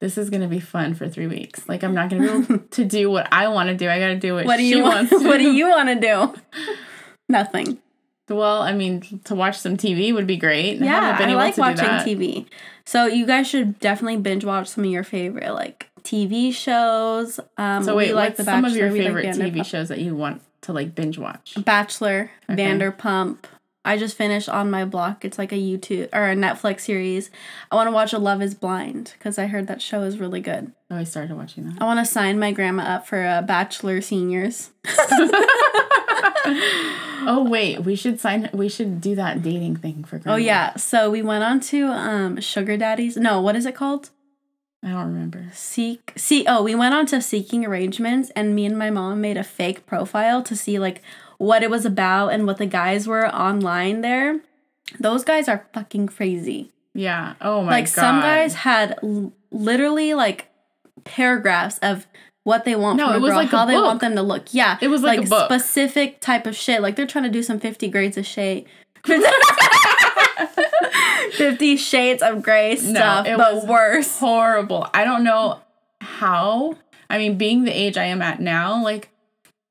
[0.00, 1.68] this is gonna be fun for three weeks.
[1.68, 3.88] Like I'm not gonna be able to do what I want to do.
[3.88, 5.10] I got to do what, What do she you want?
[5.10, 5.22] wants.
[5.22, 5.28] To.
[5.28, 6.34] What do you want to do?
[7.28, 7.78] Nothing.
[8.28, 10.78] Well, I mean, to watch some TV would be great.
[10.78, 11.84] Yeah, I able like to watching.
[11.86, 12.46] TV.
[12.84, 17.38] So you guys should definitely binge watch some of your favorite like TV shows.
[17.56, 20.14] Um, So wait, like what's The some of your favorite like TV shows that you
[20.16, 21.56] want to like binge watch?
[21.64, 22.62] Bachelor, Okay.
[22.62, 23.38] Vanderpump.
[23.84, 25.24] I just finished on my block.
[25.24, 27.30] It's like a YouTube or a Netflix series.
[27.70, 30.40] I want to watch A Love Is Blind because I heard that show is really
[30.40, 30.70] good.
[30.88, 31.82] Oh, I started watching that.
[31.82, 34.70] I want to sign my grandma up for a Bachelor Seniors.
[37.24, 38.50] Oh wait, we should sign.
[38.52, 40.20] We should do that dating thing for.
[40.26, 43.16] Oh yeah, so we went on to um Sugar Daddies.
[43.16, 44.10] No, what is it called?
[44.84, 45.46] I don't remember.
[45.52, 49.36] Seek see oh, we went on to Seeking Arrangements and me and my mom made
[49.36, 51.00] a fake profile to see like
[51.38, 54.40] what it was about and what the guys were online there.
[54.98, 56.72] Those guys are fucking crazy.
[56.92, 57.34] Yeah.
[57.40, 57.72] Oh my like god.
[57.72, 60.48] Like some guys had l- literally like
[61.04, 62.06] paragraphs of
[62.44, 64.14] what they want No, from a it was girl, like a how they want them
[64.16, 64.46] to look.
[64.52, 65.44] Yeah, It was like a book.
[65.46, 66.82] specific type of shit.
[66.82, 68.66] Like they're trying to do some Fifty Grades of Shade.
[71.32, 74.18] Fifty Shades of Grey stuff, it but was worse.
[74.18, 74.86] horrible.
[74.92, 75.60] I don't know
[76.00, 76.76] how.
[77.08, 79.08] I mean, being the age I am at now, like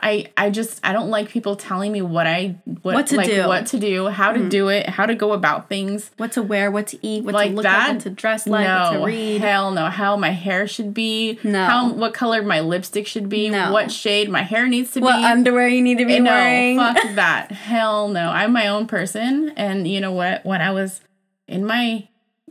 [0.03, 3.27] I I just I don't like people telling me what I what, What to like,
[3.27, 3.33] do.
[3.39, 3.47] Mm-hmm.
[3.47, 6.09] what to do, how to do it, how to go about things.
[6.17, 7.87] What to wear, what to eat, what Like to look that?
[7.87, 9.41] like, what to dress like, what to read.
[9.41, 9.85] hell no.
[9.85, 11.37] How my hair should be.
[11.43, 11.65] No.
[11.65, 13.49] How what color my lipstick should be.
[13.49, 13.71] No.
[13.71, 15.21] What shade my hair needs to What be.
[15.21, 16.77] What underwear you need to be Eh, no, wearing.
[16.77, 17.51] fuck that.
[17.51, 18.29] Hell no.
[18.29, 19.49] I'm my own person.
[19.55, 20.43] And you know what?
[20.45, 21.01] When I was
[21.47, 22.07] in my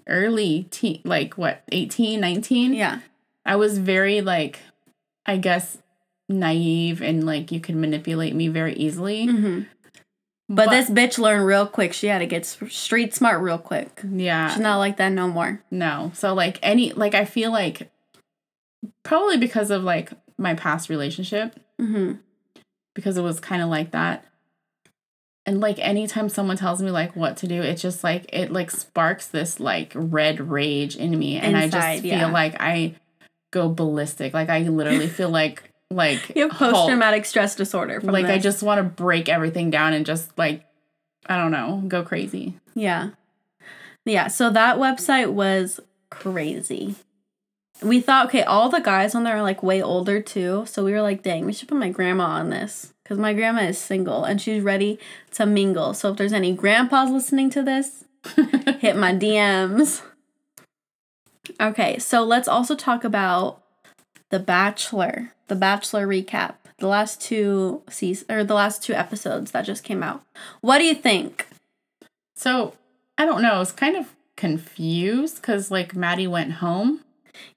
[0.07, 3.01] early teen, like what, 18, 19, Yeah.
[3.45, 4.61] I was very like,
[5.27, 5.79] I guess,
[6.31, 9.27] naive and like you can manipulate me very easily.
[9.27, 9.61] hmm
[10.49, 11.93] But, this bitch learned real quick.
[11.93, 14.01] She had to get street smart real quick.
[14.11, 15.63] yeah, She's not like that no more.
[15.71, 16.13] no.
[16.15, 17.91] So like any, like I feel like
[19.03, 22.13] probably because of like my past relationship, hmm
[22.95, 24.25] because it was kind of like that.
[25.47, 28.71] And like anytime someone tells me like what to do, it's just like it like
[28.71, 32.27] sparks this like red rage in me, and I just feel yeah.
[32.27, 32.97] like I
[33.53, 34.35] go ballistic.
[34.35, 38.01] Like I literally feel like like You have post traumatic stress disorder.
[38.01, 40.65] From like I just want to break everything down and just like
[41.27, 42.55] I don't know, go crazy.
[42.75, 43.11] Yeah.
[44.05, 44.29] Yeah.
[44.29, 46.97] So that website was crazy.
[47.83, 50.65] We thought, okay, all the guys on there are like way older too.
[50.67, 52.93] So we were like, dang, we should put my grandma on this.
[53.03, 54.99] Because my grandma is single and she's ready
[55.33, 55.95] to mingle.
[55.95, 58.05] So if there's any grandpas listening to this,
[58.79, 60.03] hit my DMs.
[61.61, 63.63] Okay, so let's also talk about
[64.29, 65.33] The Bachelor.
[65.51, 66.55] The Bachelor recap.
[66.79, 70.23] The last two seasons or the last two episodes that just came out.
[70.61, 71.49] What do you think?
[72.37, 72.75] So
[73.19, 73.55] I don't know.
[73.55, 77.01] I was kind of confused because like Maddie went home.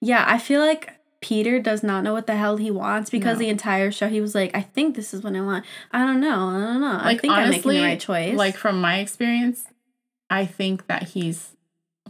[0.02, 3.42] Yeah, I feel like Peter does not know what the hell he wants because No.
[3.46, 5.64] the entire show he was like, I think this is what I want.
[5.92, 6.50] I don't know.
[6.50, 7.00] I don't know.
[7.00, 8.36] I think honestly, I'm making the right choice.
[8.36, 9.68] Like from my experience,
[10.32, 11.53] I think that he's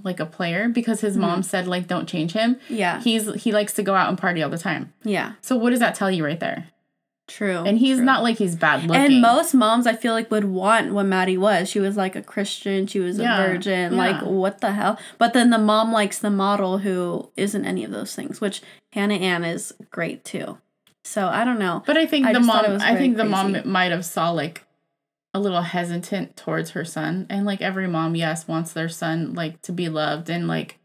[0.03, 1.21] like a player because his Mm-hmm.
[1.21, 2.57] mom said like don't change him.
[2.69, 4.93] yeah, He's he likes to go out and party all the time.
[5.03, 6.67] yeah, So what does that tell you right there?
[7.27, 7.63] true.
[7.65, 8.05] And he's true.
[8.05, 9.01] not like he's bad looking.
[9.01, 11.69] And most moms, I feel like, would want what Maddie was.
[11.69, 12.85] She was like a Christian.
[12.85, 13.95] She was Yeah, a virgin.
[13.95, 14.99] Like, what the hell?
[15.17, 18.61] But then the mom likes the model who isn't any of those things, which
[18.91, 20.57] Hannah Ann is great too.
[21.05, 21.81] So I don't know.
[21.85, 24.62] But I think I the mom I think the mom might have saw like
[25.33, 27.25] a little hesitant towards her son.
[27.29, 30.77] And like every mom, yes, wants their son like to be loved and like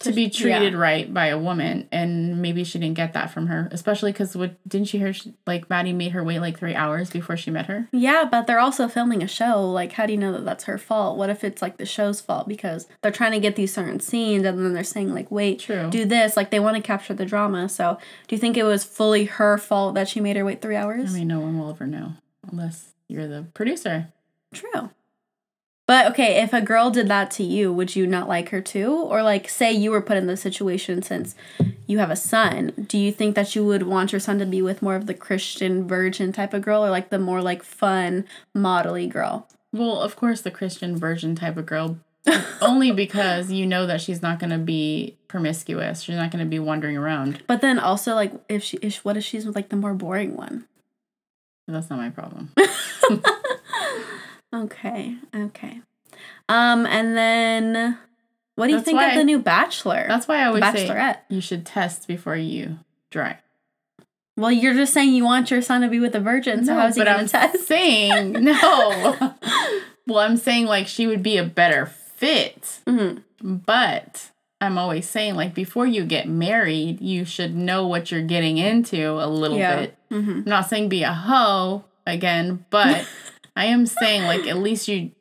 [0.00, 0.28] to be Yeah.
[0.60, 1.88] treated right by a woman.
[1.90, 5.12] And maybe she didn't get that from her, especially because what didn't she hear?
[5.12, 7.88] She, like Maddie made her wait like three hours before she met her.
[7.90, 9.68] Yeah, but they're also filming a show.
[9.68, 11.18] Like, how do you know that that's her fault?
[11.18, 14.44] What if it's like the show's fault because they're trying to get these certain scenes
[14.44, 15.90] and then they're saying, like, wait, True.
[15.90, 16.36] do this.
[16.36, 17.68] Like, they want to capture the drama.
[17.68, 17.98] So,
[18.28, 21.12] do you think it was fully her fault that she made her wait three hours?
[21.12, 22.12] I mean, no one will ever know
[22.48, 24.08] unless you're the producer.
[24.52, 24.90] True.
[25.88, 28.92] But okay, if a girl did that to you, would you not like her too?
[28.92, 31.34] Or like say you were put in this situation since
[31.86, 34.60] you have a son, do you think that you would want your son to be
[34.60, 38.26] with more of the Christian virgin type of girl or like the more like fun
[38.54, 39.48] modelly girl?
[39.72, 41.98] Well, of course, the Christian virgin type of girl,
[42.60, 46.02] only because you know that she's not going to be promiscuous.
[46.02, 47.42] She's not going to be wandering around.
[47.46, 50.36] But then also like if she if what if she's with like the more boring
[50.36, 50.66] one?
[51.66, 52.52] That's not my problem.
[54.54, 55.80] Okay, okay.
[56.48, 57.98] Um and then
[58.54, 60.06] what do you That's think of the new Bachelor?
[60.08, 61.18] That's why I always say Bachelorette.
[61.28, 62.78] you should test before you
[63.10, 63.38] try.
[64.36, 66.94] Well, you're just saying you want your son to be with a virgin, so how's
[66.96, 67.66] he gonna I'm test?
[67.66, 69.34] saying no.
[70.06, 73.22] well, I'm saying like she would be a better fit, Mhm.
[73.42, 74.30] but
[74.62, 79.10] I'm always saying like before you get married, you should know what you're getting into
[79.22, 79.80] a little Yeah.
[79.80, 79.98] bit.
[80.10, 80.30] Mm-hmm.
[80.30, 83.06] I'm not saying be a hoe again, but
[83.56, 85.12] I am saying like at least you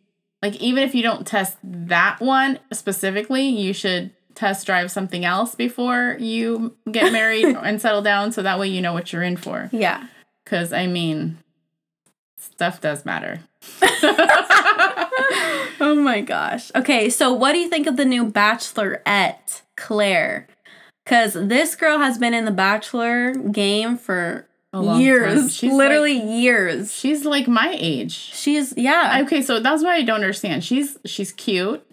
[0.41, 5.55] like even if you don't test that one specifically, you should test drive something else
[5.55, 9.37] before you get married and settle down so that way you know what you're in
[9.37, 9.69] for.
[9.71, 10.07] Yeah.
[10.45, 11.37] Cuz I mean
[12.37, 13.41] stuff does matter.
[15.79, 16.71] Oh my gosh.
[16.75, 20.47] Okay, so what do you think of the new Bachelorette, Clare?
[21.03, 24.47] Because this girl has been in the Bachelor game for A long time.
[24.99, 26.93] Years, She's literally years.
[26.93, 28.11] She's like my age.
[28.11, 29.21] She's yeah.
[29.23, 30.63] Okay, so that's why I don't understand.
[30.63, 31.83] She's she's cute.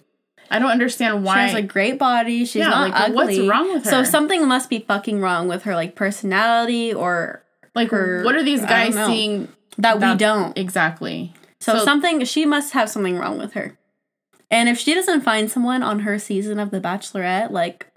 [0.50, 1.34] I don't understand why.
[1.48, 2.44] she has a great body.
[2.44, 3.90] She's Yeah, not like, what's wrong with her?
[3.90, 7.42] So something must be fucking wrong with her, like personality or
[7.74, 10.56] like her- what are these guys seeing that, we don't.
[10.56, 11.32] exactly?
[11.60, 13.78] So, so- something she must have something wrong with her.
[14.50, 17.88] And if she doesn't find someone on her season of The Bachelorette, like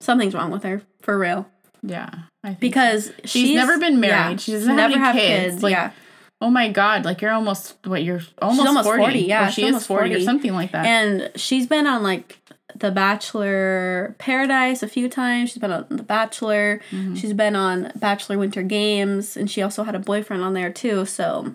[0.00, 1.48] something's wrong with her for real.
[1.82, 2.10] Yeah.
[2.52, 2.60] Think so.
[2.60, 4.40] Because She's never been married.
[4.40, 5.62] She doesn't have any kids.
[5.62, 5.92] Like, yeah.
[6.40, 9.02] Oh my god, like you're almost what you're almost, almost 40.
[9.02, 10.20] 40, yeah, she she's is almost 40, 40.
[10.20, 10.84] or something like that.
[10.84, 12.38] And she's been on like
[12.74, 15.50] The Bachelor Paradise a few times.
[15.50, 16.82] She's been on The Bachelor.
[16.90, 17.14] Mm-hmm.
[17.14, 21.06] She's been on Bachelor Winter Games, and she also had a boyfriend on there too.
[21.06, 21.54] So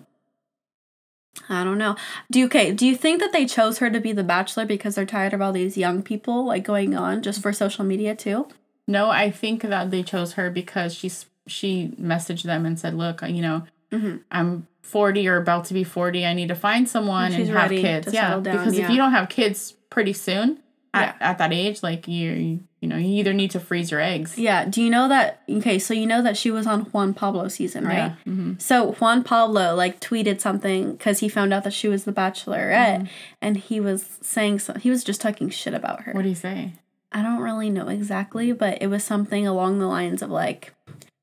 [1.48, 1.94] I don't know.
[2.32, 2.72] Do you okay?
[2.72, 5.40] Do you think that they chose her to be the Bachelor because they're tired of
[5.40, 8.48] all these young people like going on just for social media too?
[8.96, 13.22] No, I think that they chose her because she's she messaged them and said, "Look,
[13.22, 14.20] you know, Mhm.
[14.30, 16.24] I'm 40 or about to be 40.
[16.26, 18.84] I need to find someone And and, have kids." Yeah, down, because yeah.
[18.84, 20.58] if you don't have kids pretty soon
[20.94, 21.30] at, Yeah.
[21.30, 24.38] at that age, like you, you you know, you either need to freeze your eggs.
[24.38, 24.64] Yeah.
[24.64, 25.42] Do you know that?
[25.50, 28.12] Okay, so you know that she was on Juan Pablo season, right?
[28.24, 28.32] Yeah.
[28.32, 32.12] hmm So Juan Pablo like tweeted something because he found out that she was the
[32.12, 33.06] Bachelorette,
[33.42, 36.12] and he was saying so, he was just talking shit about her.
[36.12, 36.72] What do you say?
[37.12, 40.72] I don't really know exactly, but it was something along the lines of like,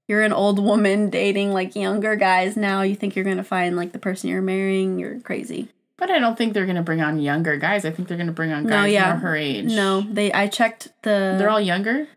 [0.07, 2.81] you're an old woman dating like younger guys now.
[2.81, 4.99] You think you're gonna find like the person you're marrying?
[4.99, 5.69] You're crazy.
[5.97, 7.83] But I don't think they're gonna bring on younger guys.
[7.85, 9.11] I think they're gonna bring on No, guys yeah.
[9.13, 9.65] more her age.
[9.71, 10.31] No, they.
[10.31, 11.35] I checked the.
[11.39, 12.07] they're all younger.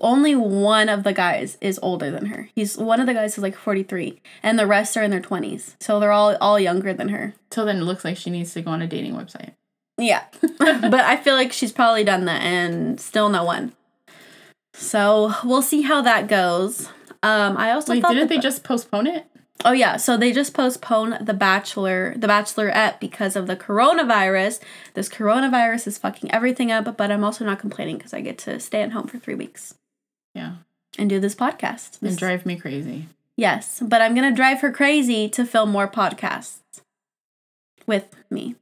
[0.00, 2.48] only one of the guys is older than her.
[2.54, 5.74] He's one of the guys is like 43, and the rest are in their 20s.
[5.80, 7.34] So they're all all younger than her.
[7.50, 9.52] So then it looks like she needs to go on a dating website.
[9.98, 10.24] Yeah.
[10.58, 13.72] but I feel like she's probably done that and still no one.
[14.74, 16.88] So we'll see how that goes.
[17.22, 19.26] Um, I also Wait, thought didn't the- they just postpone it?
[19.64, 24.60] Oh yeah, so they just postponed the Bachelor, the Bachelorette because of the coronavirus.
[24.94, 28.58] This coronavirus is fucking everything up, but I'm also not complaining because I get to
[28.58, 29.74] stay at home for three weeks
[30.34, 30.56] Yeah,
[30.98, 32.00] and do this podcast.
[32.02, 33.08] and This- drive me crazy.
[33.36, 36.58] Yes, but I'm gonna drive her crazy to film more podcasts
[37.86, 38.56] with me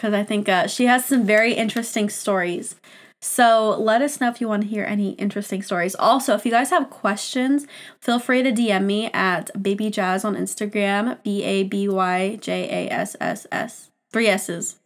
[0.00, 2.74] because I think uh, she has some very interesting stories.
[3.20, 5.94] So let us know if you want to hear any interesting stories.
[5.94, 7.66] Also, if you guys have questions,
[8.00, 12.86] feel free to DM me at Baby Jazz on Instagram, B A B Y J
[12.88, 14.78] A S S S, three S's.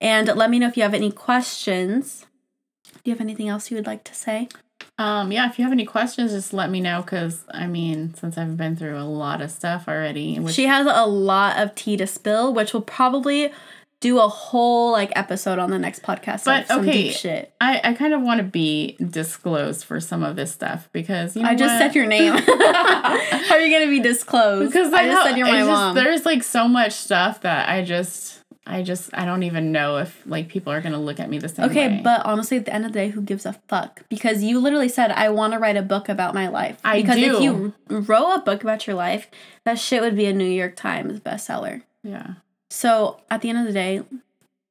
[0.00, 2.24] And let me know if you have any questions.
[2.84, 4.46] Do you have anything else you would like to say?
[4.96, 7.02] Um, yeah, if you have any questions, just let me know.
[7.02, 10.86] Cause I mean, since I've been through a lot of stuff already, which She has
[10.86, 13.50] a lot of tea to spill, which will probably
[14.00, 16.44] do a whole like episode on the next podcast.
[16.44, 17.48] But, okay.
[17.60, 21.42] I, I kind of want to be disclosed for some of this stuff because you
[21.42, 21.78] know I just what?
[21.78, 22.32] said your name.
[22.36, 24.72] How are you gonna be disclosed?
[24.72, 25.94] because I just said you're my just- mom.
[25.94, 30.22] There's like so much stuff that I just I just I don't even know if
[30.26, 32.00] like people are gonna look at me the same Okay, way.
[32.04, 34.02] but honestly, at the end of the day, who gives a fuck?
[34.08, 36.78] Because you literally said, I want to write a book about my life.
[36.84, 37.42] I because if do.
[37.42, 39.28] you wrote a book about your life,
[39.64, 41.82] that shit would be a New York Times bestseller.
[42.02, 42.34] yeah.
[42.70, 44.02] So at the end of the day,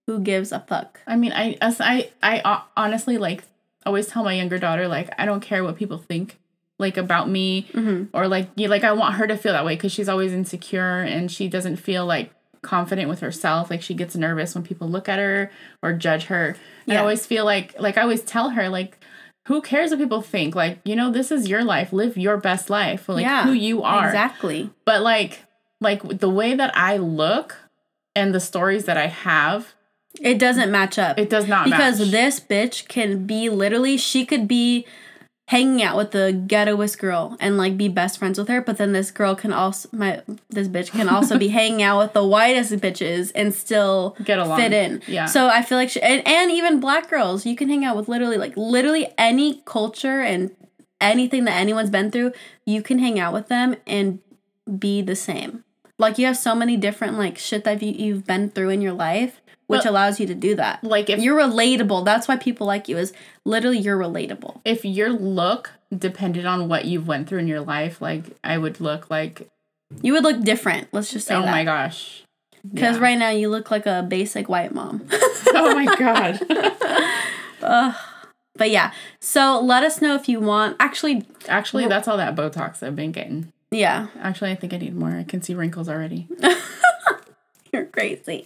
[0.08, 1.00] who gives a fuck?
[1.06, 3.44] I mean, I as I I uh, honestly like
[3.86, 6.38] always tell my younger daughter like I don't care what people think
[6.78, 8.16] like about me Mm-hmm.
[8.16, 11.02] or like you like I want her to feel that way because she's always insecure
[11.02, 12.32] and she doesn't feel like
[12.62, 13.70] confident with herself.
[13.70, 15.52] Like she gets nervous when people look at her
[15.84, 16.56] or judge her.
[16.88, 18.98] And I always feel like like I always tell her like
[19.48, 20.56] who cares what people think?
[20.56, 21.92] Like you know this is your life.
[21.94, 23.08] Live your best life.
[23.10, 24.08] Like Yeah, who you are.
[24.08, 24.70] Exactly.
[24.86, 25.44] but like
[25.82, 27.56] like the way that I look
[28.20, 29.74] and the stories that I have
[30.22, 31.18] It doesn't match up.
[31.18, 32.12] it does not because match.
[32.12, 34.86] this bitch can be literally she could be
[35.48, 38.92] hanging out with the ghettoest girl and like be best friends with her but then
[38.94, 42.72] this girl can also my this bitch can also be hanging out with the whitest
[42.74, 44.60] bitches and still Get along.
[44.60, 45.26] fit in Yeah.
[45.26, 48.08] so i feel like she, and, and even black girls you can hang out with
[48.08, 50.52] literally like literally any culture and
[51.02, 52.32] anything that anyone's been through
[52.68, 54.20] you can hang out with them and
[54.78, 55.64] be the same
[56.00, 58.94] like you have so many different like shit that you, you've been through in your
[58.94, 62.04] life which Well, allows you to do that like if you're relatable.
[62.04, 62.98] That's why people like you.
[62.98, 63.14] Is
[63.46, 64.62] literally you're relatable.
[64.66, 68.80] if your look depended on what you've went through in your life, like I would
[68.82, 69.48] look like
[70.02, 70.88] You would look different.
[70.92, 71.52] Let's just say oh that.
[71.52, 72.24] my gosh.
[72.68, 73.04] Because Yeah.
[73.04, 75.06] right now you look like a basic white mom.
[75.54, 76.40] oh my god.
[78.56, 78.92] but yeah.
[79.20, 80.76] So let us know if you want.
[80.80, 83.52] Actually, Actually, that's all that Botox I've been getting.
[83.72, 85.10] Yeah, Actually, I think I need more.
[85.12, 86.28] I can see wrinkles already.
[87.74, 88.46] you're crazy.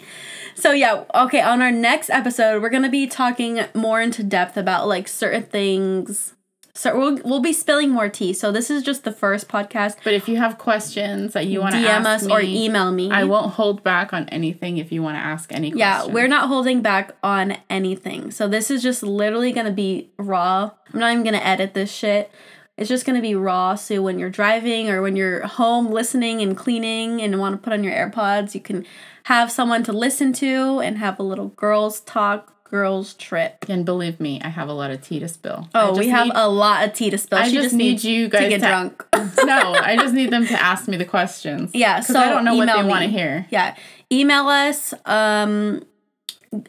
[0.56, 1.42] So yeah, okay.
[1.42, 6.34] On our next episode, we're gonna be talking more into depth about like certain things.
[6.76, 8.34] So we'll we'll be spilling more tea.
[8.34, 9.98] So this is just the first podcast.
[10.04, 12.92] But if you have questions that you want to DM ask us me, or email
[12.92, 13.12] me.
[13.12, 16.14] I won't hold back on anything if you want to ask any Yeah, questions.
[16.16, 18.32] we're not holding back on anything.
[18.32, 20.72] So this is just literally gonna be raw.
[20.94, 22.32] I'm not even gonna edit this shit.
[22.78, 23.76] It's just gonna be raw.
[23.76, 27.74] So when you're driving or when you're home listening and cleaning and want to put
[27.74, 28.86] on your AirPods, you can
[29.26, 33.66] have someone to listen to and have a little girls talk girls trip.
[33.70, 35.70] And believe me, I have a lot of tea to spill.
[35.76, 37.38] Oh, we have need- a lot of tea to spill.
[37.38, 39.06] I she just just need you guys to get to- drunk.
[39.46, 41.70] no, I just need them to ask me the questions.
[41.76, 43.46] Yeah, so I don't know what they want to hear.
[43.52, 43.76] Yeah,
[44.12, 45.86] email us um,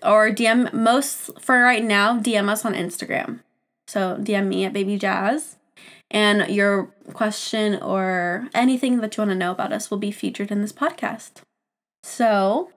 [0.02, 2.18] or DM most for right now.
[2.20, 3.40] DM us on Instagram.
[3.86, 5.56] So DM me at Baby Jazz,
[6.14, 10.52] and your question or anything that you want to know about us will be featured
[10.52, 11.42] in this podcast.
[12.04, 12.70] So,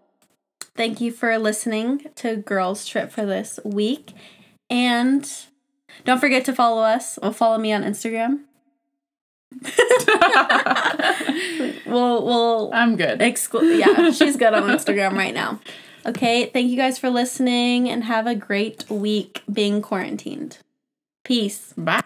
[0.75, 4.13] thank you for listening to Girls Trip for this week,
[4.69, 5.29] and
[6.03, 7.19] don't forget to follow us.
[7.19, 8.39] Or follow me on Instagram.
[11.85, 13.19] we'll we'll I'm good.
[13.19, 15.59] Exclu- yeah, she's good on Instagram right now.
[16.05, 20.57] Okay, thank you guys for listening and have a great week being quarantined.
[21.23, 21.73] Peace.
[21.77, 22.03] Bye.